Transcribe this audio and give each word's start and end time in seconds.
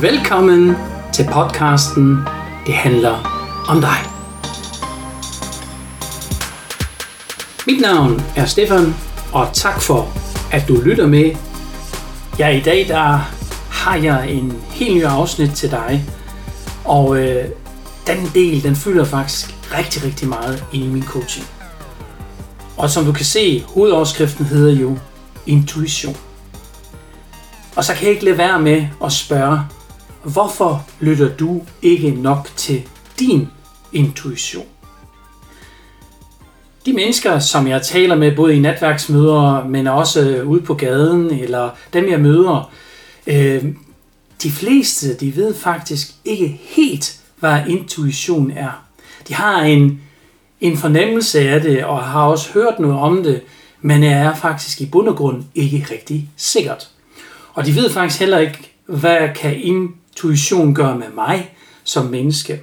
Velkommen 0.00 0.76
til 1.12 1.28
podcasten 1.32 2.18
Det 2.66 2.74
handler 2.74 3.14
om 3.68 3.80
dig. 3.80 3.98
Mit 7.66 7.80
navn 7.80 8.22
er 8.36 8.46
Stefan, 8.46 8.94
og 9.32 9.48
tak 9.52 9.80
for, 9.82 10.08
at 10.52 10.68
du 10.68 10.80
lytter 10.84 11.06
med. 11.06 11.36
Ja, 12.38 12.48
i 12.48 12.60
dag 12.60 12.88
der 12.88 13.32
har 13.70 13.96
jeg 13.96 14.30
en 14.30 14.62
helt 14.70 14.96
ny 14.96 15.04
afsnit 15.04 15.50
til 15.50 15.70
dig, 15.70 16.04
og 16.84 17.16
øh, 17.18 17.44
den 18.06 18.30
del, 18.34 18.62
den 18.62 18.76
fylder 18.76 19.04
faktisk 19.04 19.54
rigtig, 19.78 20.04
rigtig 20.04 20.28
meget 20.28 20.64
i 20.72 20.86
min 20.86 21.04
coaching. 21.04 21.46
Og 22.76 22.90
som 22.90 23.04
du 23.04 23.12
kan 23.12 23.24
se, 23.24 23.64
hovedoverskriften 23.74 24.44
hedder 24.44 24.72
jo 24.72 24.98
intuition. 25.46 26.16
Og 27.76 27.84
så 27.84 27.94
kan 27.94 28.02
jeg 28.02 28.10
ikke 28.10 28.24
lade 28.24 28.38
være 28.38 28.60
med 28.60 28.86
at 29.04 29.12
spørge, 29.12 29.60
hvorfor 30.24 30.86
lytter 31.00 31.36
du 31.36 31.62
ikke 31.82 32.10
nok 32.10 32.48
til 32.56 32.82
din 33.18 33.48
intuition? 33.92 34.66
De 36.86 36.92
mennesker, 36.92 37.38
som 37.38 37.66
jeg 37.66 37.82
taler 37.82 38.16
med, 38.16 38.36
både 38.36 38.56
i 38.56 38.58
netværksmøder, 38.58 39.64
men 39.64 39.86
også 39.86 40.28
øh, 40.28 40.48
ude 40.48 40.62
på 40.62 40.74
gaden, 40.74 41.30
eller 41.30 41.70
dem 41.92 42.08
jeg 42.08 42.20
møder, 42.20 42.72
øh, 43.26 43.64
de 44.42 44.50
fleste, 44.50 45.14
de 45.14 45.36
ved 45.36 45.54
faktisk 45.54 46.10
ikke 46.24 46.60
helt, 46.62 47.20
hvad 47.36 47.60
intuition 47.68 48.50
er. 48.50 48.84
De 49.28 49.34
har 49.34 49.62
en, 49.62 50.00
en 50.60 50.76
fornemmelse 50.76 51.40
af 51.40 51.60
det, 51.60 51.84
og 51.84 52.04
har 52.04 52.26
også 52.26 52.52
hørt 52.52 52.78
noget 52.78 52.98
om 52.98 53.22
det, 53.22 53.42
men 53.80 54.02
er 54.02 54.34
faktisk 54.34 54.80
i 54.80 54.86
bund 54.86 55.08
og 55.08 55.16
grund 55.16 55.44
ikke 55.54 55.86
rigtig 55.90 56.30
sikkert. 56.36 56.88
Og 57.54 57.66
de 57.66 57.76
ved 57.76 57.90
faktisk 57.90 58.20
heller 58.20 58.38
ikke, 58.38 58.70
hvad 58.86 59.28
kan 59.36 59.54
intuition 60.24 60.74
gør 60.74 60.96
med 60.96 61.08
mig 61.14 61.54
som 61.84 62.06
menneske. 62.06 62.62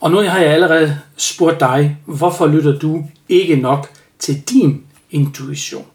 Og 0.00 0.10
nu 0.10 0.16
har 0.16 0.38
jeg 0.38 0.50
allerede 0.50 0.98
spurgt 1.16 1.60
dig, 1.60 1.98
hvorfor 2.06 2.46
lytter 2.46 2.78
du 2.78 3.04
ikke 3.28 3.56
nok 3.56 3.90
til 4.18 4.42
din 4.50 4.84
intuition? 5.10 5.86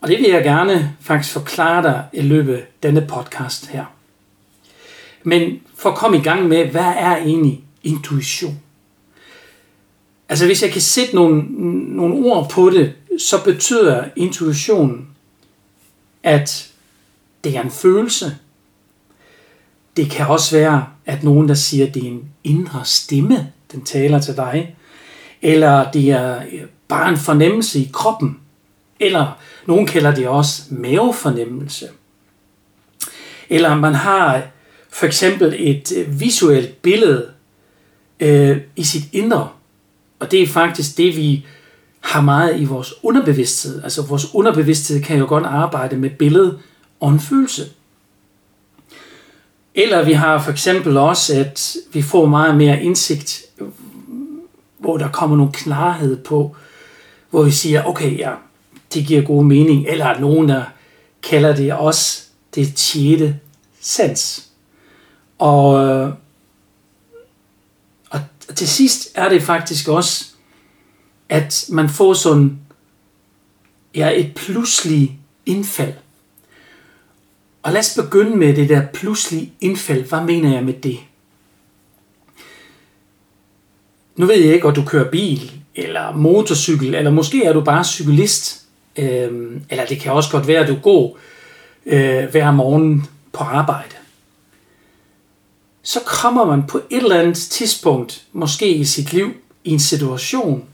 Og 0.00 0.08
det 0.08 0.18
vil 0.18 0.30
jeg 0.30 0.42
gerne 0.42 0.96
faktisk 1.00 1.32
forklare 1.32 1.82
dig 1.82 2.04
i 2.12 2.20
løbet 2.20 2.54
af 2.54 2.62
denne 2.82 3.06
podcast 3.08 3.66
her. 3.66 3.84
Men 5.22 5.60
for 5.76 5.90
at 5.90 5.96
komme 5.96 6.16
i 6.16 6.22
gang 6.22 6.48
med, 6.48 6.66
hvad 6.66 6.92
er 6.96 7.16
egentlig 7.16 7.64
intuition? 7.82 8.60
Altså 10.28 10.46
hvis 10.46 10.62
jeg 10.62 10.72
kan 10.72 10.80
sætte 10.80 11.14
nogle, 11.14 11.42
nogle 11.96 12.14
ord 12.14 12.50
på 12.50 12.70
det, 12.70 12.92
så 13.18 13.44
betyder 13.44 14.04
intuition, 14.16 15.08
at 16.22 16.72
det 17.44 17.56
er 17.56 17.62
en 17.62 17.70
følelse. 17.70 18.36
Det 19.96 20.10
kan 20.10 20.26
også 20.26 20.56
være, 20.56 20.86
at 21.06 21.24
nogen 21.24 21.48
der 21.48 21.54
siger, 21.54 21.86
at 21.86 21.94
det 21.94 22.02
er 22.02 22.08
en 22.08 22.28
indre 22.44 22.84
stemme, 22.84 23.52
den 23.72 23.82
taler 23.84 24.20
til 24.20 24.36
dig. 24.36 24.76
Eller 25.42 25.90
det 25.90 26.10
er 26.10 26.36
øh, 26.52 26.62
bare 26.88 27.08
en 27.08 27.16
fornemmelse 27.16 27.80
i 27.80 27.90
kroppen. 27.92 28.38
Eller 29.00 29.38
nogen 29.66 29.86
kalder 29.86 30.14
det 30.14 30.28
også 30.28 30.62
mavefornemmelse. 30.70 31.88
Eller 33.50 33.74
man 33.74 33.94
har 33.94 34.42
for 34.90 35.06
eksempel 35.06 35.54
et 35.58 35.92
øh, 35.96 36.20
visuelt 36.20 36.82
billede 36.82 37.28
øh, 38.20 38.60
i 38.76 38.84
sit 38.84 39.04
indre. 39.12 39.48
Og 40.18 40.30
det 40.30 40.42
er 40.42 40.46
faktisk 40.46 40.96
det, 40.96 41.16
vi 41.16 41.46
har 42.00 42.20
meget 42.20 42.60
i 42.60 42.64
vores 42.64 42.94
underbevidsthed. 43.02 43.82
Altså 43.84 44.02
vores 44.02 44.34
underbevidsthed 44.34 45.02
kan 45.02 45.18
jo 45.18 45.26
godt 45.26 45.44
arbejde 45.44 45.96
med 45.96 46.10
billede 46.10 46.58
og 47.00 47.10
en 47.10 47.20
følelse. 47.20 47.62
Eller 49.74 50.04
vi 50.04 50.12
har 50.12 50.42
for 50.42 50.50
eksempel 50.50 50.96
også, 50.96 51.34
at 51.40 51.76
vi 51.92 52.02
får 52.02 52.26
meget 52.26 52.56
mere 52.56 52.82
indsigt, 52.82 53.42
hvor 54.78 54.96
der 54.96 55.08
kommer 55.08 55.36
nogle 55.36 55.52
klarhed 55.52 56.16
på, 56.16 56.56
hvor 57.30 57.42
vi 57.42 57.50
siger, 57.50 57.84
okay, 57.84 58.18
ja, 58.18 58.32
det 58.94 59.06
giver 59.06 59.22
god 59.22 59.44
mening. 59.44 59.86
Eller 59.86 60.06
at 60.06 60.20
nogen, 60.20 60.48
der 60.48 60.64
kalder 61.22 61.56
det 61.56 61.72
også 61.72 62.22
det 62.54 62.74
tjette 62.74 63.38
sans. 63.80 64.48
Og, 65.38 65.72
og 68.10 68.20
til 68.54 68.68
sidst 68.68 69.08
er 69.14 69.28
det 69.28 69.42
faktisk 69.42 69.88
også, 69.88 70.24
at 71.28 71.64
man 71.68 71.88
får 71.88 72.14
sådan 72.14 72.58
ja, 73.94 74.10
et 74.20 74.34
pludselig 74.34 75.18
indfald. 75.46 75.94
Og 77.62 77.72
lad 77.72 77.80
os 77.80 77.98
begynde 78.02 78.36
med 78.36 78.56
det 78.56 78.68
der 78.68 78.86
pludselige 78.94 79.52
indfald. 79.60 80.04
Hvad 80.04 80.20
mener 80.20 80.52
jeg 80.52 80.64
med 80.64 80.74
det? 80.74 80.98
Nu 84.16 84.26
ved 84.26 84.34
jeg 84.34 84.54
ikke, 84.54 84.68
om 84.68 84.74
du 84.74 84.84
kører 84.84 85.10
bil, 85.10 85.52
eller 85.74 86.12
motorcykel, 86.12 86.94
eller 86.94 87.10
måske 87.10 87.44
er 87.44 87.52
du 87.52 87.60
bare 87.60 87.84
cyklist. 87.84 88.62
øh, 88.96 89.60
eller 89.70 89.86
det 89.86 90.00
kan 90.00 90.12
også 90.12 90.30
godt 90.30 90.46
være, 90.46 90.60
at 90.60 90.68
du 90.68 90.76
går 90.82 91.18
øh, 91.86 92.30
hver 92.30 92.50
morgen 92.50 93.06
på 93.32 93.44
arbejde. 93.44 93.94
Så 95.82 96.00
kommer 96.06 96.44
man 96.44 96.66
på 96.66 96.78
et 96.90 97.02
eller 97.02 97.20
andet 97.20 97.36
tidspunkt, 97.36 98.24
måske 98.32 98.74
i 98.74 98.84
sit 98.84 99.12
liv, 99.12 99.32
i 99.64 99.70
en 99.70 99.80
situation, 99.80 100.64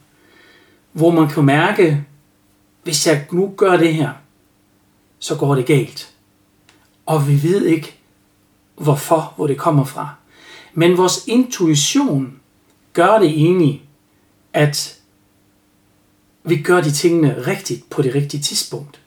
hvor 0.92 1.10
man 1.10 1.28
kan 1.28 1.44
mærke, 1.44 2.04
hvis 2.82 3.06
jeg 3.06 3.26
nu 3.32 3.52
gør 3.56 3.76
det 3.76 3.94
her, 3.94 4.10
så 5.18 5.34
går 5.34 5.54
det 5.54 5.66
galt 5.66 6.12
og 7.08 7.28
vi 7.28 7.42
ved 7.42 7.66
ikke, 7.66 7.94
hvorfor, 8.76 9.32
hvor 9.36 9.46
det 9.46 9.58
kommer 9.58 9.84
fra. 9.84 10.14
Men 10.74 10.96
vores 10.96 11.24
intuition 11.26 12.40
gør 12.92 13.18
det 13.18 13.28
egentlig, 13.28 13.82
at 14.52 14.98
vi 16.44 16.62
gør 16.62 16.80
de 16.80 16.90
tingene 16.90 17.46
rigtigt 17.46 17.90
på 17.90 18.02
det 18.02 18.14
rigtige 18.14 18.42
tidspunkt. 18.42 19.00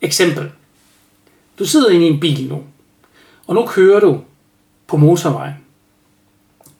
Eksempel. 0.00 0.50
Du 1.58 1.64
sidder 1.64 1.90
inde 1.90 2.06
i 2.06 2.10
en 2.10 2.20
bil 2.20 2.48
nu, 2.48 2.62
og 3.46 3.54
nu 3.54 3.66
kører 3.66 4.00
du 4.00 4.20
på 4.86 4.96
motorvejen. 4.96 5.54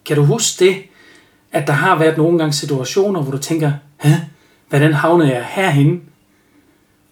Kan 0.05 0.17
du 0.17 0.25
huske 0.25 0.65
det, 0.65 0.77
at 1.53 1.67
der 1.67 1.73
har 1.73 1.99
været 1.99 2.17
nogle 2.17 2.39
gange 2.39 2.53
situationer, 2.53 3.23
hvor 3.23 3.33
du 3.33 3.39
tænker, 3.39 3.73
Hæ, 3.97 4.11
hvordan 4.69 4.93
havner 4.93 5.25
jeg 5.25 5.47
herhen? 5.47 6.03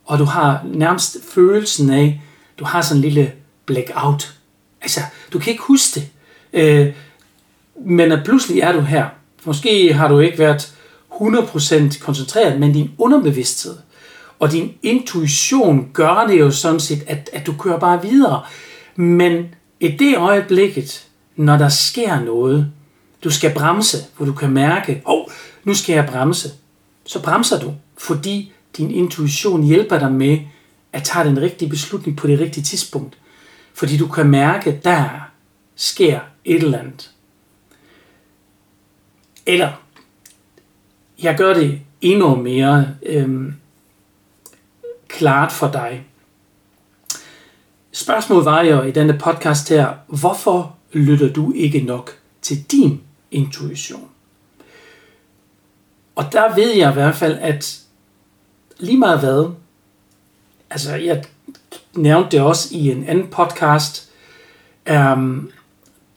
Og 0.05 0.19
du 0.19 0.25
har 0.25 0.63
nærmest 0.65 1.17
følelsen 1.35 1.91
af, 1.91 2.21
du 2.61 2.65
har 2.65 2.83
sådan 2.83 2.97
en 2.97 3.03
lille 3.03 3.33
blackout. 3.67 4.35
Altså, 4.81 5.01
du 5.33 5.39
kan 5.39 5.51
ikke 5.51 5.63
huske 5.63 6.01
det. 6.01 6.09
Øh, 6.53 6.93
men 7.85 8.13
at 8.13 8.25
pludselig 8.25 8.61
er 8.61 8.73
du 8.73 8.81
her. 8.81 9.07
Måske 9.45 9.93
har 9.93 10.09
du 10.09 10.19
ikke 10.19 10.39
været 10.39 10.75
100% 11.11 12.05
koncentreret, 12.05 12.61
men 12.61 12.73
din 12.73 12.91
underbevidsthed 12.99 13.77
og 14.41 14.53
din 14.53 14.75
intuition 14.83 15.91
gør 15.93 16.27
det 16.29 16.41
jo 16.41 16.51
sådan 16.51 16.81
set, 16.81 17.03
at, 17.07 17.31
at 17.33 17.47
du 17.47 17.53
kører 17.53 17.79
bare 17.79 18.03
videre. 18.03 18.43
Men 18.97 19.45
i 19.81 19.89
det 19.89 20.17
øjeblikket, 20.17 21.07
når 21.37 21.57
der 21.57 21.69
sker 21.69 22.21
noget, 22.21 22.71
du 23.25 23.31
skal 23.31 23.55
bremse, 23.55 23.99
hvor 24.17 24.27
du 24.27 24.33
kan 24.33 24.51
mærke, 24.51 25.03
åh, 25.07 25.15
oh, 25.15 25.25
nu 25.65 25.75
skal 25.75 25.95
jeg 25.95 26.07
bremse, 26.07 26.51
så 27.05 27.23
bremser 27.23 27.61
du, 27.61 27.75
fordi 27.99 28.53
din 28.77 28.91
intuition 28.91 29.63
hjælper 29.63 29.99
dig 29.99 30.13
med 30.13 30.39
at 30.93 31.05
tage 31.05 31.29
den 31.29 31.43
rigtige 31.43 31.69
beslutning 31.69 32.17
på 32.17 32.27
det 32.27 32.41
rigtige 32.41 32.65
tidspunkt. 32.65 33.19
Fordi 33.75 33.97
du 33.97 34.09
kan 34.09 34.27
mærke, 34.27 34.71
at 34.71 34.85
der 34.85 35.31
sker 35.75 36.21
et 36.45 36.63
eller 36.63 36.79
andet. 36.79 37.11
Eller, 39.47 39.73
jeg 41.23 41.37
gør 41.37 41.55
det 41.55 41.81
endnu 42.01 42.37
mere 42.37 42.89
øhm, 43.03 43.55
klart 45.09 45.53
for 45.53 45.71
dig. 45.73 46.07
Spørgsmålet 47.93 48.45
var 48.45 48.63
jo 48.63 48.83
i 48.83 48.91
denne 48.91 49.19
podcast 49.19 49.69
her, 49.69 49.95
hvorfor 50.07 50.77
lytter 50.93 51.33
du 51.33 51.53
ikke 51.53 51.81
nok 51.81 52.19
til 52.43 52.63
din 52.71 53.01
intuition? 53.31 54.09
Og 56.15 56.33
der 56.33 56.55
ved 56.55 56.73
jeg 56.73 56.91
i 56.91 56.95
hvert 56.95 57.15
fald, 57.15 57.39
at 57.41 57.81
lige 58.79 58.99
meget 58.99 59.21
hvad, 59.21 59.51
altså 60.71 60.95
jeg 60.95 61.25
nævnte 61.95 62.31
det 62.31 62.41
også 62.41 62.69
i 62.71 62.91
en 62.91 63.05
anden 63.09 63.27
podcast, 63.27 64.11
um, 64.91 65.51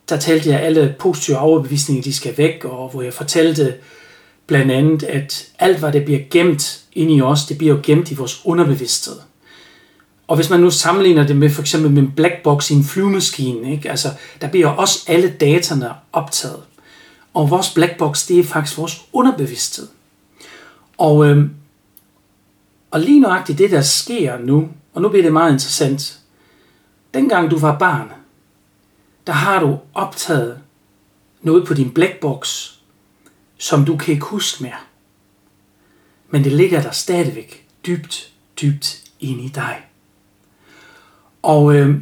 der 0.10 0.18
talte 0.18 0.50
jeg 0.50 0.60
alle 0.60 0.96
positive 1.00 1.38
overbevisninger, 1.38 2.04
de 2.04 2.14
skal 2.14 2.38
væk, 2.38 2.66
og 2.66 2.90
hvor 2.90 3.02
jeg 3.02 3.14
fortalte 3.14 3.74
blandt 4.48 4.72
andet, 4.72 5.04
at 5.04 5.48
alt 5.60 5.80
hvad 5.80 5.92
det 5.92 6.06
bliver 6.06 6.20
gemt 6.32 6.82
inde 6.94 7.14
i 7.14 7.22
os, 7.22 7.46
det 7.46 7.58
bliver 7.58 7.76
jo 7.76 7.80
gemt 7.84 8.12
i 8.12 8.16
vores 8.16 8.42
underbevidsthed. 8.46 9.16
Og 10.28 10.36
hvis 10.36 10.50
man 10.50 10.60
nu 10.60 10.70
sammenligner 10.70 11.28
det 11.28 11.36
med 11.36 11.50
for 11.50 11.62
eksempel 11.62 11.92
med 11.92 12.02
en 12.02 12.12
black 12.16 12.44
box 12.44 12.72
i 12.72 12.74
en 12.74 12.84
flyvemaskine, 12.84 13.72
ikke? 13.72 13.90
Altså, 13.90 14.10
der 14.42 14.48
bliver 14.48 14.68
også 14.68 15.04
alle 15.08 15.30
dataene 15.30 15.90
optaget. 16.14 16.60
Og 17.34 17.50
vores 17.50 17.70
black 17.70 17.98
box, 17.98 18.28
det 18.28 18.40
er 18.40 18.44
faktisk 18.44 18.78
vores 18.78 19.02
underbevidsthed. 19.14 19.88
Og 20.98 21.26
øhm, 21.26 21.50
og 22.94 23.00
lige 23.00 23.20
nøjagtigt 23.20 23.58
det, 23.58 23.72
der 23.72 23.82
sker 23.82 24.38
nu, 24.38 24.70
og 24.94 25.02
nu 25.02 25.10
bliver 25.10 25.24
det 25.24 25.34
meget 25.34 25.52
interessant. 25.52 26.20
dengang 27.14 27.52
du 27.52 27.58
var 27.58 27.78
barn, 27.78 28.12
der 29.28 29.34
har 29.34 29.60
du 29.60 29.80
optaget 29.94 30.60
noget 31.42 31.68
på 31.68 31.74
din 31.74 31.92
blackbox, 31.92 32.72
som 33.58 33.86
du 33.86 33.98
kan 33.98 34.14
ikke 34.14 34.26
huske 34.26 34.64
mere. 34.64 34.78
Men 36.30 36.44
det 36.44 36.52
ligger 36.52 36.82
der 36.82 36.92
stadigvæk 36.92 37.68
dybt, 37.86 38.34
dybt 38.62 39.04
ind 39.20 39.42
i 39.42 39.48
dig. 39.48 39.82
Og, 41.42 41.76
øh, 41.76 41.98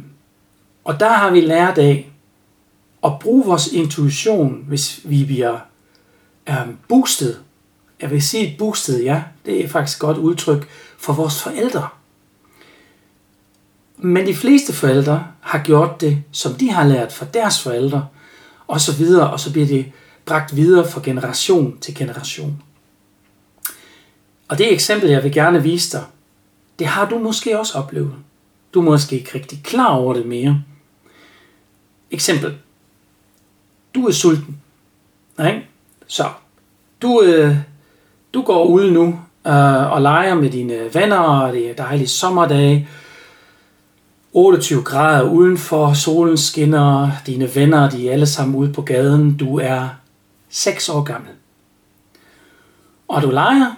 og 0.84 1.00
der 1.00 1.12
har 1.12 1.30
vi 1.30 1.40
lært 1.40 1.78
af 1.78 2.12
at 3.04 3.18
bruge 3.18 3.44
vores 3.44 3.66
intuition, 3.66 4.64
hvis 4.68 5.00
vi 5.04 5.24
bliver 5.24 5.58
øh, 6.48 6.68
boostet. 6.88 7.42
Jeg 8.02 8.10
vil 8.10 8.22
sige 8.22 8.56
boostet, 8.58 9.04
ja, 9.04 9.22
det 9.46 9.64
er 9.64 9.68
faktisk 9.68 9.98
et 9.98 10.00
godt 10.00 10.18
udtryk 10.18 10.68
for 10.98 11.12
vores 11.12 11.42
forældre. 11.42 11.88
Men 13.96 14.26
de 14.26 14.34
fleste 14.34 14.72
forældre 14.72 15.26
har 15.40 15.62
gjort 15.64 16.00
det, 16.00 16.22
som 16.32 16.54
de 16.54 16.70
har 16.70 16.84
lært 16.84 17.12
fra 17.12 17.26
deres 17.34 17.62
forældre, 17.62 18.06
og 18.66 18.80
så 18.80 18.96
videre, 18.96 19.30
og 19.30 19.40
så 19.40 19.52
bliver 19.52 19.66
det 19.66 19.92
bragt 20.26 20.56
videre 20.56 20.90
fra 20.90 21.00
generation 21.04 21.78
til 21.80 21.94
generation. 21.94 22.62
Og 24.48 24.58
det 24.58 24.72
eksempel, 24.72 25.10
jeg 25.10 25.22
vil 25.22 25.32
gerne 25.32 25.62
vise 25.62 25.98
dig, 25.98 26.04
det 26.78 26.86
har 26.86 27.08
du 27.08 27.18
måske 27.18 27.58
også 27.58 27.78
oplevet. 27.78 28.14
Du 28.74 28.80
er 28.80 28.84
måske 28.84 29.16
ikke 29.16 29.30
rigtig 29.34 29.60
klar 29.64 29.88
over 29.88 30.14
det 30.14 30.26
mere. 30.26 30.62
Eksempel. 32.10 32.58
Du 33.94 34.06
er 34.06 34.12
sulten. 34.12 34.60
Nej? 35.38 35.62
Så 36.06 36.30
du, 37.02 37.22
øh, 37.22 37.56
du 38.34 38.42
går 38.42 38.64
ud 38.64 38.90
nu 38.90 39.20
øh, 39.46 39.92
og 39.92 40.02
leger 40.02 40.34
med 40.34 40.50
dine 40.50 40.94
venner, 40.94 41.18
og 41.18 41.52
det 41.52 41.70
er 41.70 41.74
dejlige 41.74 42.08
sommerdage. 42.08 42.88
28 44.32 44.82
grader 44.82 45.22
udenfor, 45.22 45.92
solen 45.92 46.36
skinner, 46.36 47.10
dine 47.26 47.54
venner 47.54 47.90
de 47.90 48.08
er 48.08 48.12
alle 48.12 48.26
sammen 48.26 48.54
ude 48.54 48.72
på 48.72 48.82
gaden. 48.82 49.36
Du 49.36 49.58
er 49.58 49.88
6 50.48 50.88
år 50.88 51.02
gammel. 51.02 51.30
Og 53.08 53.22
du 53.22 53.30
leger, 53.30 53.74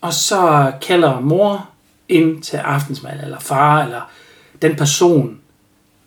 og 0.00 0.12
så 0.12 0.72
kalder 0.82 1.20
mor 1.20 1.68
ind 2.08 2.42
til 2.42 2.56
aftensmad, 2.56 3.22
eller 3.22 3.38
far, 3.38 3.84
eller 3.84 4.10
den 4.62 4.76
person, 4.76 5.40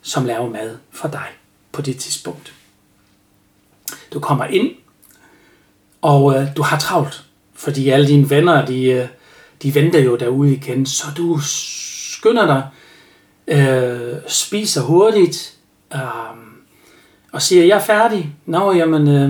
som 0.02 0.26
laver 0.26 0.50
mad 0.50 0.78
for 0.92 1.08
dig 1.08 1.28
på 1.72 1.82
det 1.82 1.98
tidspunkt. 1.98 2.54
Du 4.14 4.20
kommer 4.20 4.46
ind, 4.46 4.72
og 6.02 6.36
øh, 6.36 6.56
du 6.56 6.62
har 6.62 6.80
travlt, 6.80 7.29
fordi 7.60 7.90
alle 7.90 8.08
dine 8.08 8.30
venner, 8.30 8.66
de, 8.66 8.84
øh, 8.86 9.08
de 9.64 9.76
venter 9.76 10.00
jo 10.00 10.16
derude 10.16 10.54
igen, 10.54 10.86
så 10.86 11.06
du 11.18 11.40
skynder 11.42 12.46
dig, 12.46 12.68
øh, 13.48 14.18
spiser 14.28 14.82
hurtigt, 14.82 15.58
øh, 15.94 16.00
og 17.32 17.42
siger, 17.42 17.66
jeg 17.66 17.76
er 17.76 17.84
færdig. 17.84 18.36
Nå, 18.46 18.74
jamen, 18.74 19.08
øh, 19.08 19.30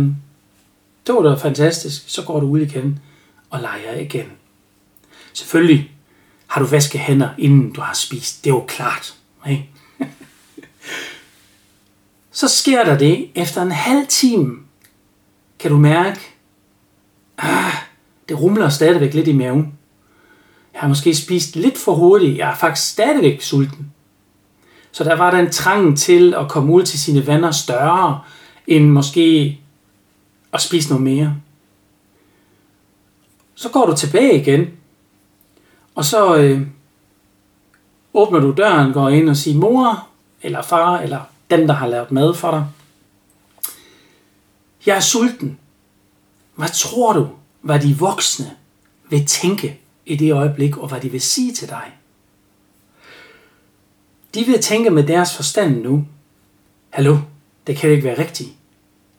det 1.07 1.15
var 1.15 1.21
da 1.21 1.33
fantastisk. 1.33 2.03
Så 2.07 2.23
går 2.23 2.39
du 2.39 2.47
ud 2.47 2.59
igen 2.59 2.99
og 3.49 3.59
leger 3.59 3.99
igen. 3.99 4.25
Selvfølgelig 5.33 5.91
har 6.47 6.61
du 6.61 6.67
vasket 6.67 7.01
hænder, 7.01 7.29
inden 7.37 7.73
du 7.73 7.81
har 7.81 7.93
spist. 7.93 8.43
Det 8.43 8.49
er 8.49 8.53
jo 8.53 8.65
klart. 8.67 9.15
Ikke? 9.49 9.69
så 12.31 12.47
sker 12.47 12.83
der 12.83 12.97
det, 12.97 13.29
efter 13.35 13.61
en 13.61 13.71
halv 13.71 14.07
time, 14.07 14.55
kan 15.59 15.71
du 15.71 15.77
mærke, 15.77 16.19
ah, 17.37 17.68
det 18.29 18.39
rumler 18.39 18.69
stadigvæk 18.69 19.13
lidt 19.13 19.27
i 19.27 19.33
maven. 19.33 19.73
Jeg 20.73 20.81
har 20.81 20.87
måske 20.87 21.15
spist 21.15 21.55
lidt 21.55 21.77
for 21.77 21.93
hurtigt. 21.93 22.37
Jeg 22.37 22.49
er 22.49 22.55
faktisk 22.55 22.91
stadigvæk 22.91 23.41
sulten. 23.41 23.91
Så 24.91 25.03
der 25.03 25.15
var 25.15 25.31
den 25.31 25.51
trang 25.51 25.97
til 25.97 26.33
at 26.33 26.49
komme 26.49 26.73
ud 26.73 26.83
til 26.83 26.99
sine 26.99 27.27
venner 27.27 27.51
større, 27.51 28.21
end 28.67 28.89
måske 28.89 29.59
at 30.53 30.61
spise 30.61 30.89
noget 30.89 31.03
mere. 31.03 31.35
Så 33.55 33.69
går 33.69 33.85
du 33.85 33.95
tilbage 33.95 34.41
igen, 34.41 34.67
og 35.95 36.05
så 36.05 36.35
øh, 36.35 36.61
åbner 38.13 38.39
du 38.39 38.53
døren, 38.57 38.93
går 38.93 39.09
ind 39.09 39.29
og 39.29 39.37
siger 39.37 39.57
mor, 39.57 40.07
eller 40.41 40.61
far, 40.61 40.99
eller 40.99 41.19
den, 41.49 41.67
der 41.67 41.73
har 41.73 41.87
lavet 41.87 42.11
mad 42.11 42.33
for 42.33 42.51
dig. 42.51 42.65
Jeg 44.85 44.95
er 44.95 44.99
sulten. 44.99 45.59
Hvad 46.55 46.69
tror 46.73 47.13
du, 47.13 47.27
hvad 47.61 47.79
de 47.79 47.97
voksne 47.97 48.55
vil 49.09 49.25
tænke 49.25 49.79
i 50.05 50.15
det 50.15 50.33
øjeblik, 50.33 50.77
og 50.77 50.87
hvad 50.87 51.01
de 51.01 51.09
vil 51.09 51.21
sige 51.21 51.53
til 51.53 51.69
dig? 51.69 51.91
De 54.33 54.45
vil 54.45 54.61
tænke 54.61 54.89
med 54.89 55.03
deres 55.03 55.35
forstand 55.35 55.81
nu, 55.81 56.05
hallo, 56.89 57.17
det 57.67 57.77
kan 57.77 57.89
ikke 57.89 58.03
være 58.03 58.19
rigtigt. 58.19 58.49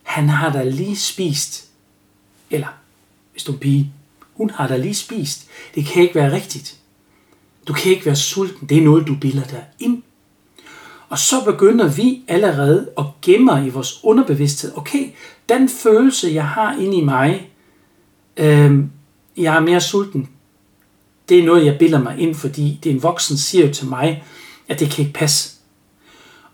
Han 0.03 0.29
har 0.29 0.51
da 0.51 0.63
lige 0.63 0.97
spist. 0.97 1.67
Eller, 2.49 2.67
hvis 3.31 3.43
du 3.43 3.53
er 3.53 3.57
pige, 3.57 3.93
hun 4.33 4.49
har 4.49 4.67
da 4.67 4.77
lige 4.77 4.95
spist. 4.95 5.47
Det 5.75 5.85
kan 5.85 6.03
ikke 6.03 6.15
være 6.15 6.31
rigtigt. 6.31 6.77
Du 7.67 7.73
kan 7.73 7.91
ikke 7.91 8.05
være 8.05 8.15
sulten. 8.15 8.69
Det 8.69 8.77
er 8.77 8.81
noget, 8.81 9.07
du 9.07 9.15
bilder 9.15 9.43
dig 9.43 9.65
ind. 9.79 10.03
Og 11.09 11.19
så 11.19 11.43
begynder 11.45 11.87
vi 11.87 12.23
allerede 12.27 12.89
at 12.97 13.05
gemme 13.21 13.67
i 13.67 13.69
vores 13.69 14.03
underbevidsthed. 14.03 14.77
Okay, 14.77 15.09
den 15.49 15.69
følelse, 15.69 16.31
jeg 16.33 16.47
har 16.47 16.73
inde 16.73 16.97
i 16.97 17.01
mig, 17.01 17.50
øh, 18.37 18.83
jeg 19.37 19.55
er 19.55 19.59
mere 19.59 19.81
sulten. 19.81 20.29
Det 21.29 21.39
er 21.39 21.43
noget, 21.43 21.65
jeg 21.65 21.77
bilder 21.79 21.99
mig 21.99 22.19
ind, 22.19 22.35
fordi 22.35 22.79
det 22.83 22.89
er 22.89 22.93
en 22.93 23.03
voksen 23.03 23.37
siger 23.37 23.67
jo 23.67 23.73
til 23.73 23.87
mig, 23.87 24.23
at 24.67 24.79
det 24.79 24.89
kan 24.91 25.05
ikke 25.05 25.19
passe. 25.19 25.57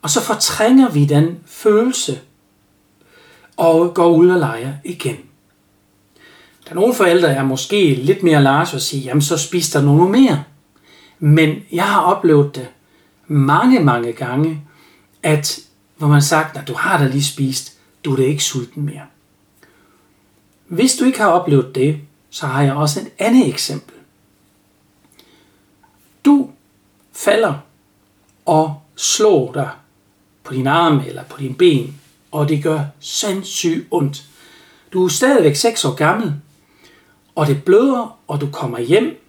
Og 0.01 0.09
så 0.09 0.21
fortrænger 0.21 0.91
vi 0.91 1.05
den 1.05 1.39
følelse, 1.45 2.19
og 3.57 3.93
går 3.93 4.07
ud 4.07 4.29
og 4.29 4.39
leger 4.39 4.73
igen. 4.83 5.15
Der 6.65 6.71
er 6.71 6.75
nogle 6.75 6.93
forældre, 6.93 7.27
der 7.27 7.35
er 7.35 7.43
måske 7.43 7.93
lidt 7.93 8.23
mere 8.23 8.43
large 8.43 8.75
og 8.75 8.81
siger, 8.81 9.03
jamen 9.03 9.21
så 9.21 9.37
spiser 9.37 9.79
der 9.79 9.85
noget 9.85 10.11
mere. 10.11 10.43
Men 11.19 11.55
jeg 11.71 11.83
har 11.83 12.01
oplevet 12.01 12.55
det 12.55 12.67
mange, 13.27 13.79
mange 13.79 14.11
gange, 14.11 14.61
at 15.23 15.59
hvor 15.97 16.07
man 16.07 16.21
sagt, 16.21 16.57
at 16.57 16.67
du 16.67 16.73
har 16.73 16.97
da 16.97 17.07
lige 17.07 17.23
spist, 17.23 17.73
du 18.05 18.11
er 18.11 18.15
da 18.15 18.23
ikke 18.23 18.43
sulten 18.43 18.85
mere. 18.85 19.01
Hvis 20.67 20.95
du 20.95 21.05
ikke 21.05 21.19
har 21.19 21.27
oplevet 21.27 21.75
det, 21.75 21.99
så 22.29 22.47
har 22.47 22.63
jeg 22.63 22.73
også 22.73 22.99
et 22.99 23.11
andet 23.17 23.47
eksempel. 23.47 23.95
Du 26.25 26.49
falder 27.13 27.53
og 28.45 28.81
slår 28.95 29.53
dig 29.53 29.69
på 30.43 30.53
din 30.53 30.67
arm 30.67 31.01
eller 31.07 31.23
på 31.23 31.37
din 31.39 31.55
ben, 31.55 31.99
og 32.31 32.49
det 32.49 32.63
gør 32.63 32.81
sindssygt 32.99 33.87
ondt. 33.91 34.25
Du 34.93 35.05
er 35.05 35.09
stadigvæk 35.09 35.55
6 35.55 35.85
år 35.85 35.93
gammel, 35.93 36.33
og 37.35 37.47
det 37.47 37.63
bløder, 37.63 38.19
og 38.27 38.41
du 38.41 38.49
kommer 38.51 38.79
hjem. 38.79 39.23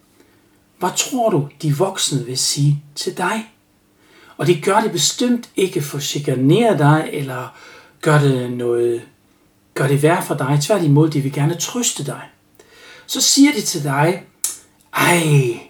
Hvad 0.78 0.90
tror 0.97 1.30
du, 1.30 1.49
de 1.62 1.76
voksne 1.76 2.26
vil 2.26 2.38
sige 2.38 2.83
til 2.95 3.16
dig? 3.16 3.52
Og 4.37 4.47
det 4.47 4.64
gør 4.64 4.80
det 4.80 4.92
bestemt 4.92 5.50
ikke 5.57 5.83
for 5.83 5.97
at 5.97 6.04
chikanere 6.04 6.78
dig, 6.78 7.11
eller 7.12 7.57
gør 8.00 8.18
det 8.18 8.52
noget, 8.52 9.02
gør 9.78 9.88
det 9.88 10.02
værd 10.02 10.26
for 10.26 10.35
dig. 10.35 10.58
Tværtimod, 10.62 11.11
de 11.11 11.20
vil 11.20 11.32
gerne 11.32 11.54
trøste 11.54 12.06
dig. 12.06 12.23
Så 13.06 13.20
siger 13.20 13.52
de 13.52 13.61
til 13.61 13.85
dig, 13.85 14.23
ej, 14.97 15.61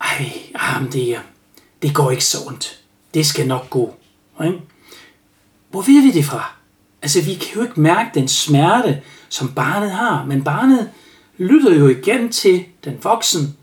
ej, 0.00 0.32
jamen 0.62 0.92
det, 0.92 1.20
det 1.82 1.94
går 1.94 2.10
ikke 2.10 2.24
så 2.24 2.38
ondt. 2.46 2.80
Det 3.14 3.26
skal 3.26 3.46
nok 3.46 3.70
gå. 3.70 3.94
Ikke? 4.44 4.58
Hvor 5.70 5.82
ved 5.82 6.02
vi 6.02 6.10
det 6.10 6.24
fra? 6.24 6.52
Altså, 7.02 7.22
vi 7.24 7.34
kan 7.34 7.54
jo 7.54 7.62
ikke 7.62 7.80
mærke 7.80 8.10
den 8.14 8.28
smerte, 8.28 9.02
som 9.28 9.52
barnet 9.52 9.90
har, 9.90 10.24
men 10.24 10.44
barnet 10.44 10.90
lytter 11.38 11.74
jo 11.74 11.88
igen 11.88 12.32
til 12.32 12.64
den 12.84 12.98
voksen 13.02 13.56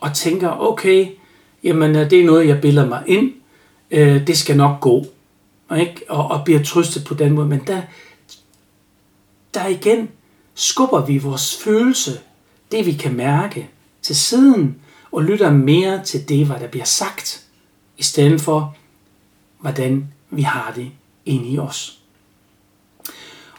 og 0.00 0.14
tænker, 0.14 0.60
okay, 0.60 1.06
jamen 1.64 1.96
øh, 1.96 2.10
det 2.10 2.20
er 2.20 2.24
noget, 2.24 2.48
jeg 2.48 2.60
bilder 2.60 2.86
mig 2.86 3.02
ind, 3.06 3.32
øh, 3.90 4.26
det 4.26 4.38
skal 4.38 4.56
nok 4.56 4.80
gå, 4.80 5.06
ikke? 5.76 6.00
Og, 6.08 6.30
og 6.30 6.44
bliver 6.44 6.62
trøstet 6.62 7.04
på 7.04 7.14
den 7.14 7.32
måde. 7.32 7.46
Men 7.46 7.62
der, 7.66 7.82
der 9.54 9.66
igen 9.66 10.08
skubber 10.54 11.06
vi 11.06 11.18
vores 11.18 11.56
følelse, 11.56 12.20
det 12.72 12.86
vi 12.86 12.92
kan 12.92 13.14
mærke, 13.14 13.70
til 14.02 14.16
siden 14.16 14.76
og 15.12 15.22
lytter 15.22 15.50
mere 15.50 16.04
til 16.04 16.28
det, 16.28 16.46
hvad 16.46 16.60
der 16.60 16.68
bliver 16.68 16.84
sagt, 16.84 17.44
i 17.98 18.02
stedet 18.02 18.40
for, 18.40 18.76
hvordan 19.60 20.08
vi 20.30 20.42
har 20.42 20.72
det 20.76 20.90
inde 21.24 21.48
i 21.48 21.58
os. 21.58 21.98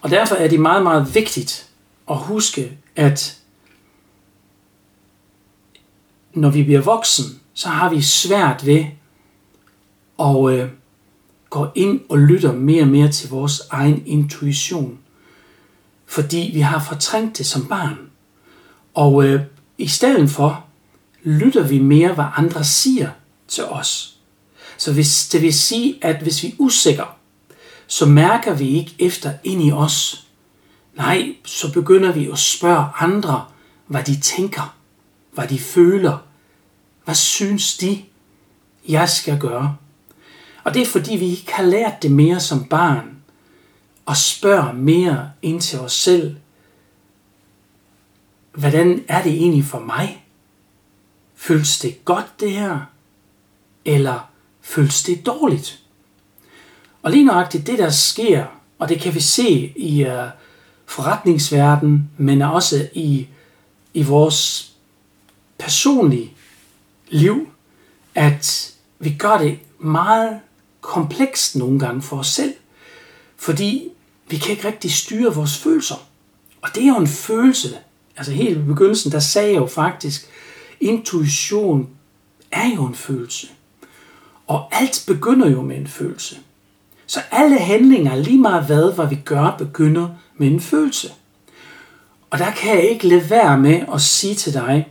Og 0.01 0.09
derfor 0.09 0.35
er 0.35 0.47
det 0.47 0.59
meget, 0.59 0.83
meget 0.83 1.15
vigtigt 1.15 1.69
at 2.09 2.17
huske, 2.17 2.77
at 2.95 3.39
når 6.33 6.49
vi 6.49 6.63
bliver 6.63 6.81
voksen, 6.81 7.25
så 7.53 7.69
har 7.69 7.89
vi 7.89 8.01
svært 8.01 8.65
ved 8.65 8.85
at 10.19 10.49
øh, 10.49 10.69
gå 11.49 11.67
ind 11.75 12.01
og 12.09 12.19
lytte 12.19 12.53
mere 12.53 12.81
og 12.81 12.87
mere 12.87 13.11
til 13.11 13.29
vores 13.29 13.61
egen 13.69 14.03
intuition. 14.05 14.99
Fordi 16.13 16.51
vi 16.53 16.59
har 16.59 16.83
fortrængt 16.83 17.37
det 17.37 17.45
som 17.45 17.67
barn. 17.67 17.97
Og 18.93 19.25
øh, 19.25 19.41
i 19.77 19.87
stedet 19.87 20.29
for 20.29 20.65
lytter 21.23 21.63
vi 21.63 21.79
mere, 21.79 22.13
hvad 22.13 22.25
andre 22.35 22.63
siger 22.63 23.09
til 23.47 23.65
os. 23.65 24.17
Så 24.77 24.93
hvis, 24.93 25.27
det 25.27 25.41
vil 25.41 25.53
sige, 25.53 25.97
at 26.01 26.21
hvis 26.21 26.43
vi 26.43 26.47
er 26.47 26.53
usikre, 26.57 27.05
så 27.87 28.05
mærker 28.05 28.53
vi 28.53 28.67
ikke 28.67 28.95
efter 28.99 29.33
ind 29.43 29.63
i 29.63 29.71
os. 29.71 30.27
Nej, 30.95 31.35
så 31.45 31.73
begynder 31.73 32.11
vi 32.11 32.29
at 32.31 32.39
spørge 32.39 32.85
andre, 32.99 33.45
hvad 33.87 34.03
de 34.03 34.19
tænker, 34.19 34.75
hvad 35.31 35.47
de 35.47 35.59
føler, 35.59 36.17
hvad 37.05 37.15
synes 37.15 37.77
de, 37.77 38.01
jeg 38.87 39.09
skal 39.09 39.39
gøre. 39.39 39.75
Og 40.63 40.73
det 40.73 40.81
er 40.81 40.85
fordi, 40.85 41.15
vi 41.15 41.25
ikke 41.25 41.53
har 41.53 41.63
lært 41.63 42.01
det 42.01 42.11
mere 42.11 42.39
som 42.39 42.63
barn, 42.63 43.22
og 44.05 44.17
spørger 44.17 44.71
mere 44.71 45.31
ind 45.41 45.61
til 45.61 45.79
os 45.79 45.93
selv. 45.93 46.35
Hvordan 48.51 49.05
er 49.07 49.23
det 49.23 49.31
egentlig 49.31 49.65
for 49.65 49.79
mig? 49.79 50.25
Føles 51.35 51.79
det 51.79 52.05
godt 52.05 52.39
det 52.39 52.51
her? 52.51 52.79
Eller 53.85 54.29
føles 54.61 55.03
det 55.03 55.25
dårligt? 55.25 55.79
Og 57.01 57.11
lige 57.11 57.25
nøjagtigt 57.25 57.67
det, 57.67 57.79
der 57.79 57.89
sker, 57.89 58.45
og 58.79 58.89
det 58.89 59.01
kan 59.01 59.15
vi 59.15 59.19
se 59.19 59.73
i 59.75 60.05
uh, 60.05 60.29
forretningsverdenen, 60.85 62.09
men 62.17 62.41
også 62.41 62.89
i, 62.93 63.27
i 63.93 64.03
vores 64.03 64.71
personlige 65.57 66.33
liv, 67.09 67.49
at 68.15 68.73
vi 68.99 69.15
gør 69.19 69.37
det 69.37 69.59
meget 69.79 70.39
komplekst 70.81 71.55
nogle 71.55 71.79
gange 71.79 72.01
for 72.01 72.17
os 72.17 72.27
selv, 72.27 72.53
fordi 73.37 73.92
vi 74.29 74.37
kan 74.37 74.51
ikke 74.51 74.67
rigtig 74.67 74.93
styre 74.93 75.35
vores 75.35 75.57
følelser. 75.57 75.95
Og 76.61 76.69
det 76.75 76.83
er 76.83 76.87
jo 76.87 76.97
en 76.97 77.07
følelse. 77.07 77.77
Altså 78.17 78.31
helt 78.31 78.57
i 78.57 78.61
begyndelsen, 78.61 79.11
der 79.11 79.19
sagde 79.19 79.53
jeg 79.53 79.61
jo 79.61 79.67
faktisk, 79.67 80.27
intuition 80.79 81.89
er 82.51 82.75
jo 82.75 82.85
en 82.85 82.95
følelse. 82.95 83.47
Og 84.47 84.69
alt 84.71 85.03
begynder 85.07 85.49
jo 85.49 85.61
med 85.61 85.77
en 85.77 85.87
følelse. 85.87 86.37
Så 87.07 87.21
alle 87.31 87.59
handlinger, 87.59 88.15
lige 88.15 88.39
meget 88.39 88.65
hvad, 88.65 88.93
hvad 88.93 89.07
vi 89.07 89.15
gør, 89.15 89.55
begynder 89.57 90.09
med 90.37 90.47
en 90.47 90.61
følelse. 90.61 91.13
Og 92.29 92.39
der 92.39 92.51
kan 92.51 92.75
jeg 92.75 92.89
ikke 92.89 93.07
lade 93.07 93.29
være 93.29 93.57
med 93.57 93.85
at 93.93 94.01
sige 94.01 94.35
til 94.35 94.53
dig, 94.53 94.87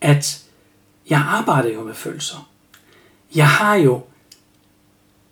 at 0.00 0.44
jeg 1.10 1.18
arbejder 1.18 1.72
jo 1.72 1.84
med 1.84 1.94
følelser. 1.94 2.48
Jeg 3.34 3.48
har 3.48 3.74
jo 3.74 4.02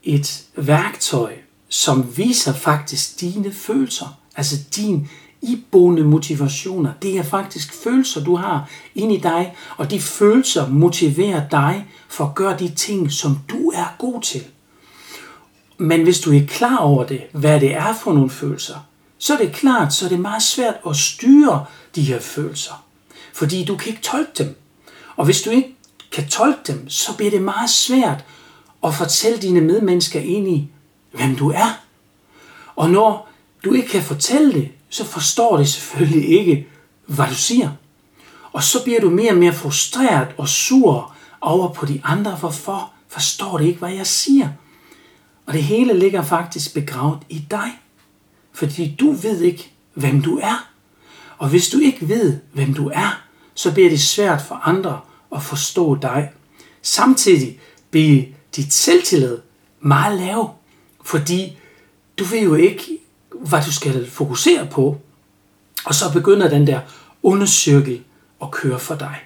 et 0.03 0.45
værktøj, 0.57 1.35
som 1.73 2.17
viser 2.17 2.53
faktisk 2.53 3.21
dine 3.21 3.53
følelser, 3.53 4.19
altså 4.37 4.57
din 4.77 5.09
iboende 5.43 6.05
motivationer. 6.05 6.93
Det 7.03 7.19
er 7.19 7.23
faktisk 7.23 7.75
følelser, 7.85 8.25
du 8.25 8.37
har 8.37 8.71
ind 8.95 9.13
i 9.13 9.17
dig, 9.17 9.57
og 9.77 9.91
de 9.91 10.01
følelser 10.01 10.69
motiverer 10.69 11.49
dig 11.49 11.87
for 12.09 12.25
at 12.25 12.35
gøre 12.35 12.59
de 12.59 12.69
ting, 12.69 13.13
som 13.13 13.39
du 13.49 13.71
er 13.75 13.97
god 13.99 14.23
til. 14.23 14.43
Men 15.79 16.03
hvis 16.03 16.21
du 16.21 16.33
er 16.33 16.47
klar 16.49 16.77
over 16.77 17.05
det, 17.05 17.23
hvad 17.33 17.61
det 17.61 17.75
er 17.75 17.95
for 17.95 18.13
nogle 18.13 18.31
følelser, 18.31 18.87
så 19.19 19.35
er 19.35 19.39
det 19.39 19.53
klart, 19.53 19.93
så 19.93 20.05
er 20.05 20.09
det 20.09 20.21
meget 20.21 20.43
svært 20.43 20.75
at 20.89 20.97
styre 20.97 21.65
de 21.95 22.03
her 22.03 22.21
følelser. 22.21 22.85
Fordi 23.35 23.65
du 23.65 23.77
kan 23.77 23.89
ikke 23.89 24.03
tolke 24.03 24.33
dem. 24.39 24.57
Og 25.17 25.25
hvis 25.25 25.43
du 25.43 25.51
ikke 25.51 25.77
kan 26.13 26.29
tolke 26.29 26.61
dem, 26.67 26.89
så 26.89 27.17
bliver 27.17 27.31
det 27.31 27.43
meget 27.43 27.71
svært 27.71 28.25
at 28.85 28.95
fortælle 28.95 29.39
dine 29.39 29.61
medmennesker 29.61 30.21
ind 30.21 30.49
i, 30.49 30.71
hvem 31.13 31.37
du 31.37 31.51
er. 31.51 31.81
Og 32.77 32.91
når 32.91 33.29
du 33.65 33.73
ikke 33.73 33.89
kan 33.89 34.03
fortælle 34.03 34.53
det, 34.53 34.71
så 34.89 35.05
forstår 35.05 35.57
det 35.57 35.69
selvfølgelig 35.69 36.29
ikke, 36.29 36.67
hvad 37.07 37.27
du 37.27 37.35
siger. 37.35 37.71
Og 38.53 38.63
så 38.63 38.85
bliver 38.85 39.01
du 39.01 39.11
mere 39.11 39.31
og 39.31 39.37
mere 39.37 39.53
frustreret 39.53 40.29
og 40.39 40.49
sur 40.49 41.15
over 41.41 41.69
på 41.69 41.87
de 41.87 42.01
andre. 42.05 42.37
Hvorfor 42.37 42.91
forstår 43.09 43.59
det 43.59 43.67
ikke, 43.67 43.79
hvad 43.79 43.93
jeg 43.93 44.07
siger? 44.07 44.49
Og 45.47 45.53
det 45.53 45.63
hele 45.63 45.99
ligger 45.99 46.23
faktisk 46.23 46.75
begravet 46.75 47.19
i 47.29 47.45
dig. 47.51 47.71
Fordi 48.53 48.97
du 49.01 49.13
ved 49.13 49.41
ikke, 49.41 49.73
hvem 49.95 50.23
du 50.23 50.39
er. 50.39 50.69
Og 51.39 51.49
hvis 51.49 51.69
du 51.69 51.79
ikke 51.79 52.09
ved, 52.09 52.39
hvem 52.53 52.75
du 52.75 52.91
er, 52.95 53.23
så 53.55 53.73
bliver 53.73 53.91
det 53.91 54.01
svært 54.01 54.43
for 54.43 54.55
andre 54.55 55.01
at 55.35 55.43
forstå 55.43 55.95
dig. 55.95 56.31
Samtidig 56.83 57.61
bliver 57.91 58.25
dit 58.57 58.73
selvtillid 58.73 59.39
meget 59.81 60.19
lav, 60.19 60.55
fordi 61.05 61.59
du 62.19 62.25
ved 62.25 62.41
jo 62.41 62.55
ikke, 62.55 62.83
hvad 63.35 63.63
du 63.67 63.73
skal 63.73 64.11
fokusere 64.11 64.67
på. 64.67 65.01
Og 65.85 65.95
så 65.95 66.13
begynder 66.13 66.49
den 66.49 66.67
der 66.67 66.81
undercirkel 67.23 68.01
at 68.43 68.51
køre 68.51 68.79
for 68.79 68.95
dig. 68.95 69.17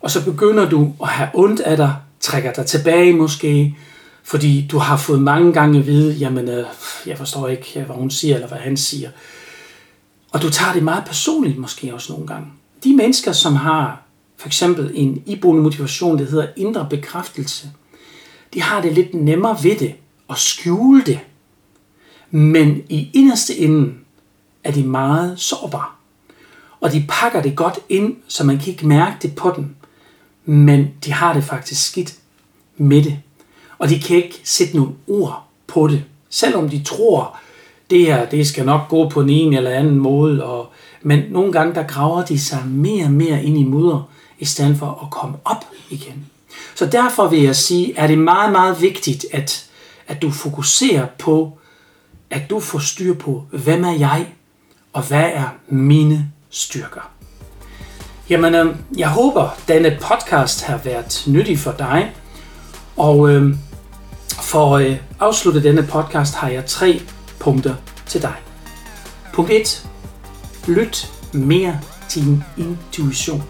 Og 0.00 0.10
så 0.10 0.24
begynder 0.24 0.68
du 0.68 0.92
at 1.02 1.08
have 1.08 1.28
ondt 1.34 1.60
af 1.60 1.76
dig, 1.76 1.96
trækker 2.20 2.52
dig 2.52 2.66
tilbage 2.66 3.12
måske, 3.12 3.76
fordi 4.24 4.66
du 4.70 4.78
har 4.78 4.96
fået 4.96 5.22
mange 5.22 5.52
gange 5.52 5.78
at 5.78 5.86
vide, 5.86 6.14
jamen, 6.14 6.48
øh, 6.48 6.66
jeg 7.06 7.18
forstår 7.18 7.48
ikke, 7.48 7.80
øh, 7.80 7.86
hvad 7.86 7.96
hun 7.96 8.10
siger, 8.10 8.34
eller 8.34 8.48
hvad 8.48 8.58
han 8.58 8.76
siger. 8.76 9.10
Og 10.32 10.42
du 10.42 10.50
tager 10.50 10.72
det 10.72 10.82
meget 10.82 11.04
personligt 11.04 11.58
måske 11.58 11.94
også 11.94 12.12
nogle 12.12 12.26
gange. 12.26 12.46
De 12.84 12.96
mennesker, 12.96 13.32
som 13.32 13.56
har 13.56 14.02
for 14.36 14.46
eksempel 14.46 14.90
en 14.94 15.22
iboende 15.26 15.62
motivation, 15.62 16.18
der 16.18 16.24
hedder 16.24 16.46
indre 16.56 16.86
bekræftelse, 16.90 17.70
de 18.54 18.62
har 18.62 18.82
det 18.82 18.92
lidt 18.92 19.14
nemmere 19.14 19.56
ved 19.62 19.76
det 19.76 19.94
at 20.30 20.38
skjule 20.38 21.02
det. 21.04 21.20
Men 22.30 22.82
i 22.88 23.10
inderste 23.12 23.58
ende 23.58 23.94
er 24.64 24.72
de 24.72 24.84
meget 24.84 25.40
sårbare. 25.40 25.90
Og 26.80 26.92
de 26.92 27.04
pakker 27.08 27.42
det 27.42 27.56
godt 27.56 27.78
ind, 27.88 28.16
så 28.28 28.44
man 28.44 28.58
kan 28.58 28.68
ikke 28.68 28.86
mærke 28.86 29.16
det 29.22 29.34
på 29.34 29.52
dem. 29.56 29.74
Men 30.44 30.90
de 31.04 31.12
har 31.12 31.32
det 31.32 31.44
faktisk 31.44 31.90
skidt 31.90 32.14
med 32.76 33.02
det. 33.02 33.18
Og 33.78 33.88
de 33.88 34.00
kan 34.00 34.16
ikke 34.16 34.40
sætte 34.44 34.76
nogle 34.76 34.92
ord 35.06 35.44
på 35.66 35.88
det. 35.88 36.04
Selvom 36.30 36.68
de 36.68 36.82
tror, 36.82 37.38
det 37.90 38.00
her 38.06 38.26
det 38.26 38.46
skal 38.46 38.64
nok 38.64 38.88
gå 38.88 39.08
på 39.08 39.20
en 39.20 39.30
ene 39.30 39.56
eller 39.56 39.70
anden 39.70 39.98
måde. 39.98 40.44
Og, 40.44 40.72
men 41.02 41.24
nogle 41.30 41.52
gange 41.52 41.74
der 41.74 41.82
graver 41.82 42.24
de 42.24 42.40
sig 42.40 42.66
mere 42.66 43.04
og 43.04 43.12
mere 43.12 43.44
ind 43.44 43.58
i 43.58 43.64
mudder, 43.64 44.08
i 44.38 44.44
stedet 44.44 44.76
for 44.76 45.00
at 45.02 45.10
komme 45.10 45.36
op 45.44 45.64
igen. 45.90 46.26
Så 46.74 46.86
derfor 46.86 47.28
vil 47.28 47.42
jeg 47.42 47.56
sige, 47.56 47.96
er 47.96 48.06
det 48.06 48.18
meget, 48.18 48.52
meget 48.52 48.82
vigtigt, 48.82 49.26
at, 49.32 49.69
at 50.10 50.22
du 50.22 50.30
fokuserer 50.30 51.06
på, 51.18 51.58
at 52.30 52.50
du 52.50 52.60
får 52.60 52.78
styr 52.78 53.14
på, 53.14 53.44
hvem 53.50 53.84
er 53.84 53.92
jeg, 53.92 54.26
og 54.92 55.02
hvad 55.02 55.30
er 55.34 55.48
mine 55.68 56.32
styrker. 56.50 57.10
Jamen, 58.30 58.54
øhm, 58.54 58.76
jeg 58.96 59.08
håber, 59.08 59.58
denne 59.68 59.98
podcast 60.00 60.64
har 60.64 60.76
været 60.76 61.24
nyttig 61.26 61.58
for 61.58 61.72
dig. 61.72 62.14
Og 62.96 63.30
øhm, 63.30 63.50
øh, 63.50 63.56
for 64.30 64.76
at 64.76 64.86
øh, 64.86 64.96
afslutte 65.20 65.62
denne 65.62 65.82
podcast 65.82 66.34
har 66.34 66.48
jeg 66.48 66.66
tre 66.66 67.00
punkter 67.38 67.74
til 68.06 68.22
dig. 68.22 68.34
Punkt 69.32 69.50
1. 69.50 69.88
Lyt 70.68 71.10
mere 71.32 71.80
til 72.08 72.24
din 72.24 72.42
intuition. 72.56 73.42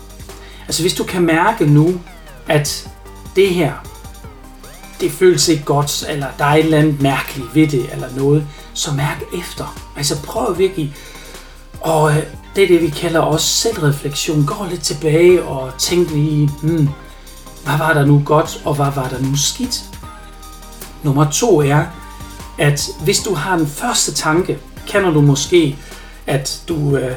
Altså 0.67 0.83
hvis 0.83 0.95
du 0.95 1.05
kan 1.05 1.23
mærke 1.23 1.67
nu, 1.67 2.01
at 2.49 2.91
det 3.37 3.55
her, 3.55 3.90
det 5.01 5.13
føles 5.13 5.49
ikke 5.49 5.65
godt, 5.65 6.05
eller 6.09 6.27
der 6.39 6.45
er 6.45 6.55
et 6.55 6.65
eller 6.65 6.79
andet 6.79 7.03
mærkeligt 7.03 7.55
ved 7.55 7.69
det, 7.69 7.93
eller 7.93 8.07
noget, 8.17 8.47
så 8.75 8.93
mærk 8.93 9.23
efter. 9.41 9.81
Altså 9.97 10.23
prøv 10.23 10.59
virkelig, 10.59 10.95
og 11.81 12.11
øh, 12.11 12.23
det 12.57 12.65
er 12.65 12.69
det, 12.69 12.83
vi 12.83 12.89
kalder 12.89 13.21
også 13.21 13.47
selvreflektion. 13.47 14.47
Gå 14.47 14.67
lidt 14.71 14.83
tilbage 14.83 15.43
og 15.45 15.73
tænk 15.79 16.11
lige, 16.11 16.51
hmm, 16.63 16.89
hvad 17.65 17.79
var 17.79 17.93
der 17.93 18.05
nu 18.05 18.23
godt, 18.25 18.63
og 18.65 18.75
hvad 18.75 18.91
var 18.95 19.09
der 19.09 19.21
nu 19.21 19.37
skidt? 19.37 19.85
Nummer 21.03 21.31
to 21.31 21.61
er, 21.61 21.85
at 22.59 22.89
hvis 23.05 23.19
du 23.19 23.35
har 23.35 23.55
en 23.55 23.67
første 23.67 24.13
tanke, 24.13 24.59
kender 24.87 25.11
du 25.11 25.21
måske, 25.21 25.79
at 26.27 26.63
du 26.69 26.97
øh, 26.97 27.17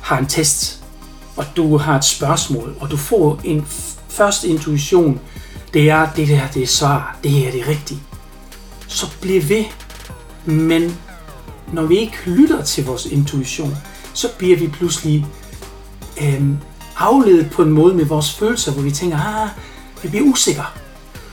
har 0.00 0.18
en 0.18 0.26
test, 0.26 0.82
og 1.36 1.44
du 1.56 1.76
har 1.76 1.96
et 1.96 2.04
spørgsmål, 2.04 2.76
og 2.80 2.90
du 2.90 2.96
får 2.96 3.40
en 3.44 3.66
første 4.08 4.48
intuition, 4.48 5.20
det 5.74 5.90
er, 5.90 6.08
det 6.16 6.28
der 6.28 6.46
det 6.54 6.62
er 6.62 6.66
svar, 6.66 7.16
det 7.24 7.46
er 7.46 7.52
det 7.52 7.68
rigtige. 7.68 8.00
Så 8.88 9.06
bliv 9.20 9.48
ved. 9.48 9.64
Men 10.44 10.98
når 11.72 11.82
vi 11.82 11.98
ikke 11.98 12.16
lytter 12.26 12.62
til 12.62 12.84
vores 12.84 13.06
intuition, 13.06 13.76
så 14.14 14.28
bliver 14.38 14.56
vi 14.56 14.68
pludselig 14.68 15.26
øhm, 16.22 16.58
afledet 16.98 17.50
på 17.50 17.62
en 17.62 17.70
måde 17.70 17.94
med 17.94 18.04
vores 18.04 18.32
følelser, 18.32 18.72
hvor 18.72 18.82
vi 18.82 18.90
tænker, 18.90 19.18
ah, 19.18 19.48
vi 20.02 20.08
bliver 20.08 20.24
usikre. 20.24 20.66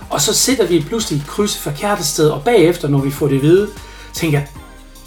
Og 0.09 0.21
så 0.21 0.33
sætter 0.33 0.67
vi 0.67 0.85
pludselig 0.87 1.19
et 1.19 1.27
kryds 1.27 1.57
forkert 1.57 2.05
sted, 2.05 2.29
og 2.29 2.43
bagefter, 2.43 2.87
når 2.87 2.99
vi 2.99 3.11
får 3.11 3.27
det 3.27 3.35
at 3.35 3.41
vide, 3.41 3.69
tænker 4.13 4.41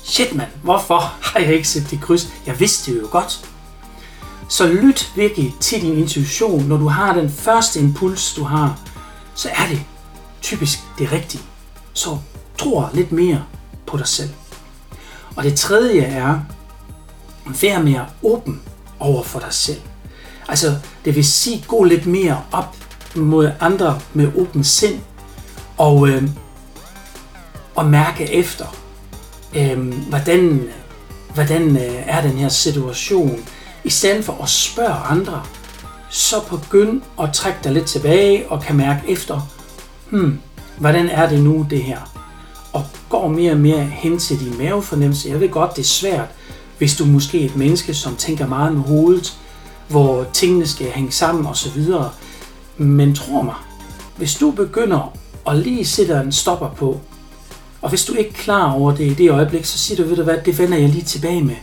shit 0.05 0.35
mand, 0.35 0.51
hvorfor 0.63 1.15
har 1.21 1.41
jeg 1.41 1.55
ikke 1.55 1.69
set 1.69 1.91
det 1.91 2.01
kryds? 2.01 2.29
Jeg 2.47 2.61
vidste 2.61 2.93
det 2.93 3.01
jo 3.01 3.09
godt. 3.11 3.45
Så 4.49 4.67
lyt 4.67 5.13
virkelig 5.17 5.55
til 5.61 5.83
din 5.83 5.99
intuition, 5.99 6.65
når 6.69 6.77
du 6.77 6.89
har 6.89 7.15
den 7.15 7.31
første 7.31 7.81
impuls, 7.81 8.35
du 8.35 8.45
har, 8.45 8.79
så 9.35 9.49
er 9.49 9.69
det 9.69 9.83
typisk 10.43 10.79
det 10.99 11.13
rigtige. 11.13 11.43
Så 11.93 12.19
tro 12.59 12.83
lidt 12.93 13.13
mere 13.13 13.45
på 13.87 13.97
dig 13.97 14.09
selv. 14.09 14.31
Og 15.37 15.45
det 15.45 15.55
tredje 15.59 16.01
er, 16.01 16.41
vær 17.63 17.83
mere 17.83 18.07
åben 18.23 18.63
over 18.99 19.23
for 19.23 19.39
dig 19.39 19.53
selv. 19.55 19.81
Altså, 20.49 20.79
det 21.05 21.17
vil 21.17 21.25
sige, 21.25 21.65
gå 21.69 21.85
lidt 21.85 22.07
mere 22.07 22.43
op 22.53 22.77
mod 23.15 23.51
andre 23.61 24.01
med 24.13 24.33
åben 24.37 24.65
sind, 24.65 25.01
Og, 25.77 26.09
øh, 26.09 26.29
og 27.75 27.87
mærke 27.87 28.33
efter, 28.33 28.77
øh, 29.55 29.95
hvordan, 30.09 30.69
hvordan 31.35 31.77
øh, 31.77 32.03
er 32.07 32.23
den 32.23 32.39
her 32.39 32.49
situation. 32.49 33.45
I 33.85 33.91
stedet 33.91 34.25
for 34.25 34.43
at 34.43 34.49
spørge 34.49 34.95
andre, 34.95 35.43
så 36.15 36.41
begynd 36.51 37.03
at 37.23 37.33
trække 37.33 37.59
dig 37.65 37.73
lidt 37.73 37.87
tilbage 37.87 38.51
og 38.51 38.63
kan 38.63 38.77
mærke 38.77 39.01
efter, 39.09 39.49
hmm, 40.11 40.41
hvordan 40.79 41.09
er 41.09 41.29
det 41.29 41.43
nu 41.43 41.67
det 41.71 41.83
her? 41.83 41.99
Og 42.73 42.87
går 43.09 43.29
mere 43.29 43.53
og 43.53 43.59
mere 43.59 43.85
hen 43.85 44.19
til 44.19 44.41
din 44.41 44.59
mavefornemmelse. 44.59 45.29
Jeg 45.29 45.41
ved 45.41 45.49
godt, 45.49 45.77
det 45.77 45.83
er 45.83 45.87
svært, 45.87 46.29
hvis 46.79 46.97
du 46.97 47.05
måske 47.05 47.41
er 47.41 47.45
et 47.45 47.57
menneske, 47.57 47.95
som 47.95 48.17
tænker 48.17 48.47
meget 48.47 48.73
med 48.73 48.83
hovedet, 48.83 49.39
hvor 49.89 50.27
tingene 50.33 50.67
skal 50.67 50.91
hænge 50.91 51.13
sammen 51.13 51.47
osv. 51.47 51.83
Men 52.77 53.15
tro 53.15 53.43
mig, 53.43 53.55
hvis 54.17 54.35
du 54.35 54.51
begynder 54.51 55.17
at 55.47 55.57
lige 55.57 55.85
sætte 55.85 56.15
en 56.15 56.33
stopper 56.33 56.71
på, 56.71 57.01
og 57.83 57.89
hvis 57.89 58.05
du 58.05 58.15
ikke 58.15 58.31
er 58.31 58.35
klar 58.35 58.73
over 58.73 58.97
det 58.97 59.05
i 59.05 59.15
det 59.15 59.31
øjeblik, 59.31 59.65
så 59.65 59.79
siger 59.79 60.03
du, 60.03 60.09
ved 60.09 60.17
du 60.17 60.23
hvad, 60.23 60.39
det 60.45 60.59
vender 60.59 60.79
jeg 60.79 60.89
lige 60.89 61.05
tilbage 61.05 61.43
med. 61.43 61.57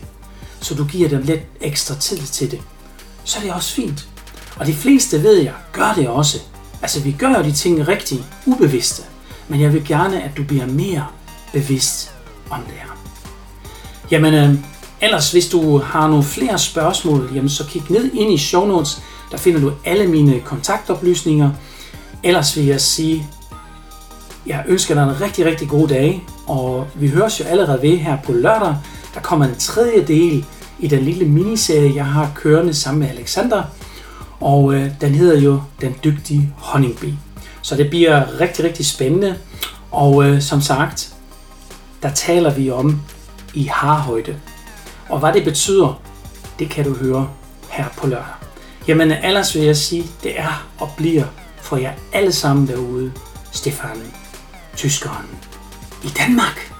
Så 0.62 0.76
du 0.76 0.86
giver 0.86 1.10
dem 1.10 1.22
lidt 1.22 1.42
ekstra 1.62 1.96
tid 1.96 2.18
til 2.18 2.52
det. 2.52 2.62
Så 3.24 3.40
er 3.40 3.44
det 3.44 3.54
også 3.54 3.74
fint. 3.74 4.11
Og 4.62 4.68
de 4.68 4.74
fleste 4.74 5.24
ved 5.24 5.38
jeg, 5.38 5.54
gør 5.72 5.94
det 5.96 6.08
også. 6.08 6.40
Altså 6.82 7.00
vi 7.00 7.12
gør 7.12 7.38
jo 7.38 7.44
de 7.44 7.52
ting 7.52 7.88
rigtig 7.88 8.24
ubevidste. 8.46 9.04
Men 9.48 9.62
jeg 9.62 9.74
vil 9.74 9.86
gerne, 9.86 10.24
at 10.24 10.32
du 10.38 10.44
bliver 10.44 10.66
mere 10.66 11.06
bevidst 11.54 12.12
om 12.50 12.60
det 12.64 12.74
her. 12.74 12.98
Jamen, 14.12 14.34
øh, 14.34 14.56
ellers 15.02 15.32
hvis 15.32 15.48
du 15.48 15.78
har 15.78 16.08
nogle 16.08 16.24
flere 16.24 16.60
spørgsmål, 16.60 17.32
jamen 17.36 17.50
så 17.50 17.66
kig 17.66 17.84
ned 17.90 18.12
ind 18.14 18.34
i 18.34 18.38
show 18.38 18.68
notes. 18.68 19.02
Der 19.32 19.38
finder 19.38 19.60
du 19.60 19.72
alle 19.86 20.08
mine 20.08 20.40
kontaktoplysninger. 20.40 21.52
Ellers 22.24 22.58
vil 22.58 22.66
jeg 22.66 22.82
sige, 22.82 23.28
jeg 24.46 24.64
ønsker 24.68 24.94
dig 24.94 25.04
en 25.04 25.22
rigtig, 25.22 25.46
rigtig 25.46 25.70
god 25.70 25.88
dag, 25.88 26.26
og 26.48 26.88
vi 26.96 27.10
høres 27.10 27.40
jo 27.40 27.46
allerede 27.46 27.82
ved 27.82 27.98
her 27.98 28.18
på 28.26 28.32
lørdag. 28.32 28.76
Der 29.14 29.20
kommer 29.22 29.46
en 29.46 29.56
tredje 29.56 30.06
del 30.08 30.46
i 30.80 30.88
den 30.88 31.00
lille 31.00 31.26
miniserie, 31.26 31.96
jeg 31.96 32.06
har 32.06 32.32
kørende 32.36 32.74
sammen 32.74 33.00
med 33.00 33.10
Alexander, 33.10 33.64
og 34.42 34.74
øh, 34.74 34.92
den 35.02 35.16
hedder 35.16 35.42
jo 35.42 35.62
Den 35.82 35.96
Dygtige 36.04 36.54
Honningbi. 36.58 37.14
Så 37.62 37.76
det 37.76 37.90
bliver 37.90 38.40
rigtig, 38.40 38.66
rigtig 38.66 38.86
spændende, 38.86 39.38
og 39.92 40.26
øh, 40.26 40.42
som 40.42 40.62
sagt, 40.62 41.14
der 42.04 42.10
taler 42.10 42.54
vi 42.54 42.72
om 42.72 43.02
i 43.54 43.64
harhøjde. 43.64 44.36
Og 45.10 45.20
hvad 45.20 45.34
det 45.34 45.44
betyder, 45.44 46.02
det 46.60 46.70
kan 46.70 46.86
du 46.86 46.94
høre 46.94 47.30
her 47.70 47.86
på 47.98 48.08
lørdag. 48.08 48.34
Jamen 48.88 49.12
ellers 49.12 49.56
vil 49.56 49.64
jeg 49.64 49.78
sige, 49.78 50.06
det 50.24 50.40
er 50.40 50.68
og 50.80 50.90
bliver 50.98 51.26
for 51.62 51.78
jer 51.78 51.94
alle 52.14 52.32
sammen 52.32 52.68
derude, 52.68 53.12
Stefan 53.52 54.02
tyskeren 54.76 55.28
i 56.04 56.08
Danmark. 56.08 56.71